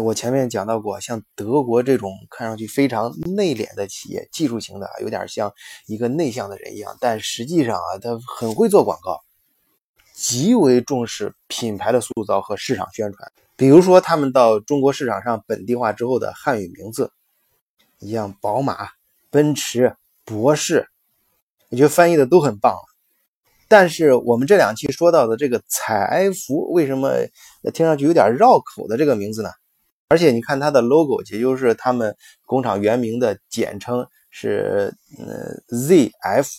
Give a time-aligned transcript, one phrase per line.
[0.00, 5.52] 我前面讲到过，像德国这种看上去非常内敛的企业，技术型的，有点像
[5.86, 9.20] 一个内向的人一样，但实际上啊，他很会做广告，
[10.12, 13.32] 极为重视品牌的塑造和市场宣传。
[13.56, 17.12] 比如说，他们到中国市场上本地化之后的汉语名字，
[18.00, 18.88] 像宝马、
[19.30, 20.88] 奔驰、博士，
[21.68, 22.74] 我觉得翻译的都很棒。
[23.68, 27.12] 但是我们这两期说到的这个采埃孚，为什么
[27.72, 29.50] 听上去有点绕口的这个名字呢？
[30.08, 36.58] 而且你看它的 logo，也就是他们工厂原名的简称是呃 ZF。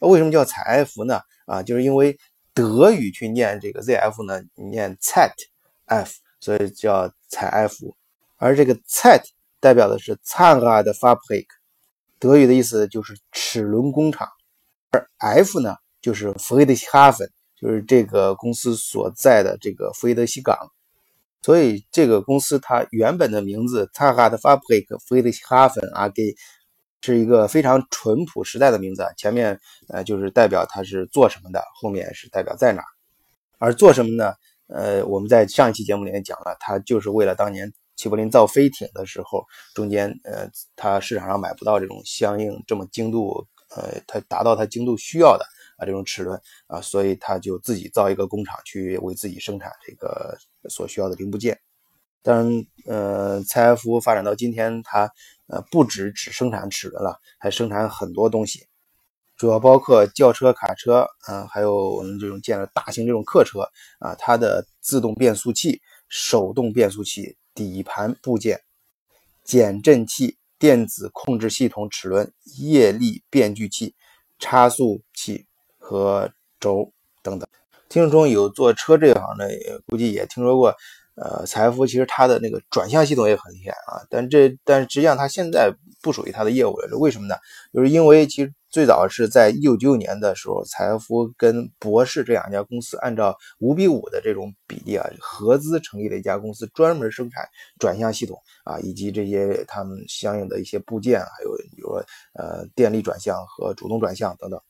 [0.00, 1.20] 为什么叫采埃孚呢？
[1.46, 2.16] 啊，就是因为
[2.52, 7.96] 德语去念这个 ZF 呢，念 ZF，所以叫采埃孚。
[8.36, 9.22] 而这个 Z
[9.60, 11.46] 代表的是 Zahnradfabrik，
[12.18, 14.28] 德语的意思就是齿轮工厂。
[14.90, 17.26] 而 F 呢，就是 f r i e d r i c h h a f e
[17.26, 20.70] n 就是这个公司所在的这个弗雷德西港。
[21.42, 26.34] 所以这个公司它原本的名字 t a h a d Fabrik Friedrichshafen AG
[27.02, 29.06] 是一个非常淳朴时代的名字。
[29.16, 32.88] 前面呃就是代表它是做什么的，后面是代表在哪儿。
[33.58, 34.34] 而做什么呢？
[34.66, 45.46] 呃，我们在上一期节目里面讲了，它就是为了当年齐柏林造飞艇的时候，中间呃它市场上买不到这种相应这么精度，呃它达到它精度需要的。
[45.76, 50.36] 啊，这种齿轮啊，所以他就自己造一个工厂去为自己生产这个
[50.68, 51.58] 所需要的零部件。
[52.22, 55.08] 当然，呃，采埃孚发展到今天，它
[55.46, 58.66] 呃不止只生产齿轮了，还生产很多东西，
[59.36, 63.60] 主要包括轿车、卡车，啊，还有我们这种建了大型这种客车
[64.00, 68.60] 啊，它的自动变速器、手动变速器、底盘部件、
[69.44, 73.94] 减震器、电子控制系统、齿轮、液力变矩器、
[74.40, 75.46] 差速器。
[75.86, 76.28] 和
[76.58, 76.92] 轴
[77.22, 77.48] 等等，
[77.88, 79.48] 听众中有做车这行的，
[79.86, 80.74] 估计也听说过。
[81.14, 85.72] 呃，采埃孚其实它的那个转向系统也很厉害啊，但这但实际上它现在
[86.02, 87.34] 不属于它的业务了，为什么呢？
[87.72, 97.48] 就是因为其实最早是在一九九九年的时候，采埃孚跟博世这两家公司按照五比五的这种比例啊，合资成立了一家公司，专门生产
[97.78, 102.04] 转向系统啊，以及这些他们相应的一些部件，还有比如说
[102.34, 104.60] 呃电力转向和主动转向等等。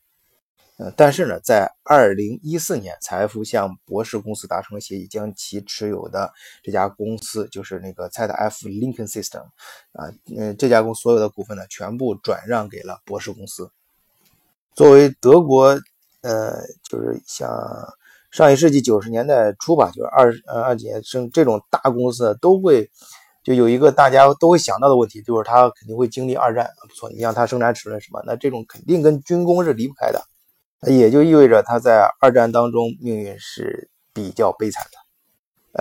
[0.78, 6.30] 呃，但是呢，在二零一四年，财富向博士公司达成了协议，将其持有的
[6.62, 9.40] 这家公司，就是那个 ZF Lincoln System，
[9.92, 13.70] 啊，嗯，这家公司所有的股份呢，全部转让给了博士公司。
[14.74, 15.68] 作为德国，
[16.20, 16.60] 呃，
[16.90, 17.48] 就是像
[18.30, 22.90] 上一世纪九十年代初吧，就是二呃二几年生这种大公司都会
[23.42, 26.68] 就有一个大家都会想到的问题，就是它肯定会经历二战。
[26.86, 30.22] 不错，你像它生产齿轮什么，那这种肯定跟军工是离不开的。
[30.86, 34.98] 也就意味着他在二战当中命运是比较悲惨的。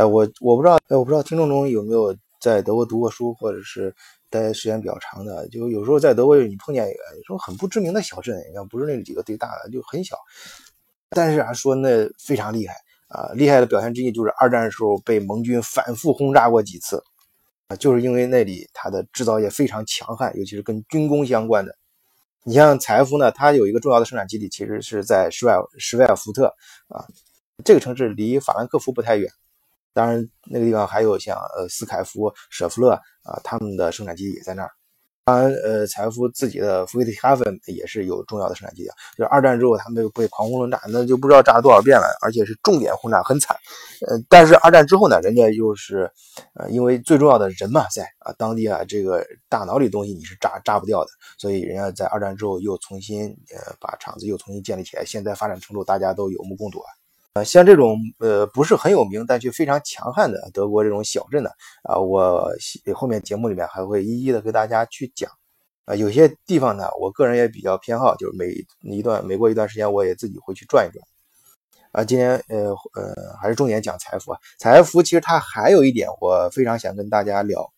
[0.02, 3.96] 哎，我我不知道，哎，我不知道听众中有没有在德国读过书，或者是
[4.30, 5.48] 待时间比较长的。
[5.50, 10.18] 就有时候在德国，你碰见一个说很不知名的小镇，你看不是那几个最大的，就很小，
[11.10, 12.76] 但是啊，说那非常厉害
[13.08, 17.02] 啊，厉害的表现之一就是二战的时候被盟军反复轰炸过几次
[17.68, 21.74] 啊，就是因为那里它的制造业非常强悍，尤其是跟军工相关的。
[22.48, 26.46] 你像采埃孚呢，它有一个重要的生产基地，其实是在施外施外尔福特
[26.90, 27.04] 啊，
[27.64, 29.28] 这个城市离法兰克福不太远。
[29.94, 32.92] 当然，那个地方还有像呃斯凯夫、舍夫勒
[33.24, 34.70] 啊，他们的生产基地也在那儿。
[35.26, 38.90] 当然，呃，财富自己的弗里德哈芬也是有重要的生产基地。
[39.18, 43.58] 就是二战之后，他们被狂轰乱炸，那就不知道炸了多少遍了，而且是重点轰炸，很惨。
[44.08, 46.08] 呃，但是二战之后呢，人家又是，
[46.54, 51.10] 呃，因为最重要的人嘛，在啊当地啊，这个大脑里东西你是炸炸不掉的，
[51.40, 56.86] 所以人家在二战之后又重新呃把厂子又重新建立起来，现在发展程度大家都有目共睹啊。
[57.36, 61.50] 呃，像这种呃不是很有名，但却非常强悍的德国这种小镇呢，
[61.84, 62.50] 啊，我
[62.96, 65.30] 后面节目里面还会一一的给大家去讲。
[65.84, 68.56] 啊，有些地方呢，我个人也比较偏好，就是每
[68.96, 71.06] 一段每过一段时间，我也自己会去转一转。
[71.92, 77.70] 啊，今天呃呃还是重点讲财富啊，财富其实它还有一点我非常想跟大家聊，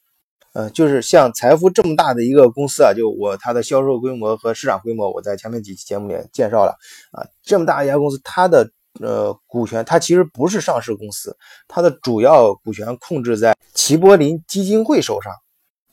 [0.53, 6.77] 呃，就是像财富这么大的一个公司啊，就我它的销售规模和市场规模，我在前面几期节目里介绍了
[7.11, 8.69] 啊，这么大一家公司，它的。
[8.99, 11.35] 呃，股权它其实不是上市公司，
[11.67, 15.31] 它的主要股权控制在齐柏林基金会手上。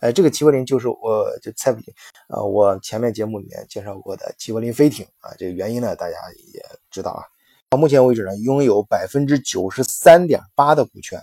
[0.01, 1.95] 哎，这个齐柏林就是我就猜不定
[2.29, 6.17] 啊，我前面节目里面介绍过的齐柏林飞艇啊，这个原因呢大家
[6.53, 7.25] 也知道啊。
[7.71, 11.19] 到目前为止呢，拥有百分之九十三点八的股权，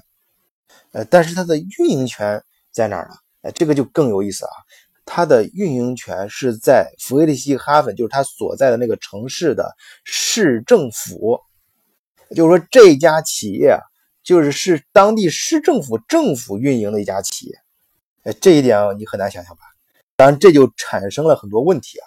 [0.94, 3.16] 呃，但是它的运营权在哪儿呢？
[3.44, 4.52] 哎，这个就更有意思啊，
[5.06, 11.40] 它的运营权是在弗雷德西哈芬，就是它所在的那个城市的市政府。
[12.36, 13.80] 就是说，这家企业啊，
[14.24, 17.56] 就是是当地市政府政府运营的一家企业。
[18.24, 19.62] 呃，这一点你很难想象吧？
[20.16, 22.06] 当然，这就产生了很多问题啊。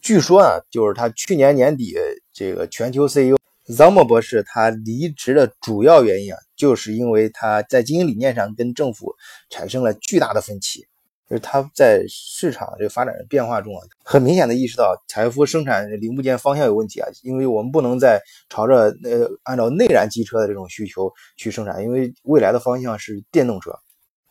[0.00, 1.96] 据说啊，就是他去年年底，
[2.32, 9.14] 这个全球 CEO Zamo 博士他离职的主要原因啊，就是因为他在经营理念上跟政府
[9.48, 10.86] 产生了巨大的分歧。
[11.28, 18.20] 就是他在市场这个发展的变化中啊，很明显的意识到财富生产零部件方向有问题啊，因为我们不能再
[18.50, 23.70] 朝着呃按照内燃机车的这种需求去生产，因为未来的方向是电动车，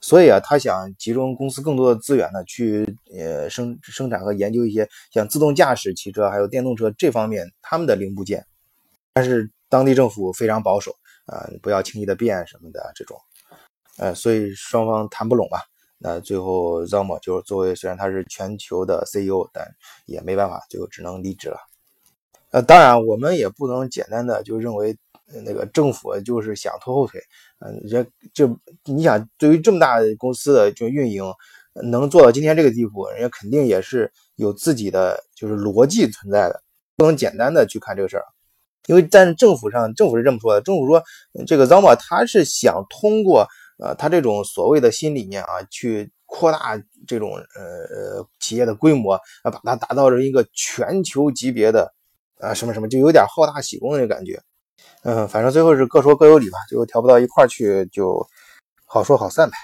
[0.02, 2.86] 所以啊，他想集中公司更多的资源呢，去
[3.18, 8.46] 呃生生产和研究一些像自动驾驶汽车还有电动车这方面他们的零部件，
[9.14, 10.92] 但是当地政府非常保守
[11.26, 13.18] 啊，不要轻易的变什么的这种，
[13.98, 15.66] 呃，所以双方谈不拢吧。
[16.04, 19.64] 那最后，Zama 就是作为虽然他是全球的 CEO，但
[20.08, 21.58] 也没办法，最后只能离职了。
[22.50, 24.98] 呃，当然我们也不能简单的就认为
[25.46, 27.22] 那个政府就是想拖后腿。
[27.60, 31.24] 嗯，人就你想对于这么大公司的就运营
[31.76, 36.64] 能做到今天这个地步，人家肯定也是有自己的就是逻辑存在的，
[36.98, 38.26] 不能简单的去看这个事儿。
[38.88, 41.04] 因为但是政府上，政府是这么说的，政府说
[41.46, 43.48] 这个 Zama 他是想通过。
[43.82, 51.92] 呃，他这种所谓的新理念啊，去扩大这种呃企业的规模，啊，把它打造成一个全球级别的
[52.40, 54.40] 啊什么什么，就有点好大喜功的感觉。
[55.04, 58.24] 嗯，反正最后是各说各有理吧，最后调不到一块去，就
[58.86, 59.58] 好说好散呗。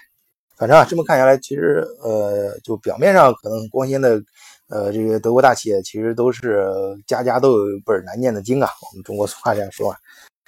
[0.57, 4.19] 反正啊，这么看下来，其实呃，就表面上可能光鲜的
[4.67, 6.67] 呃这个德国大企业，其实都是
[7.05, 8.67] 家家都有一本难念的经啊。
[8.91, 9.97] 我们中国俗话这样说啊。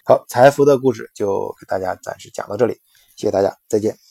[0.06, 2.76] 好，财富的故事就给大家暂时讲到这里。
[3.20, 4.09] 谢谢大家，再见。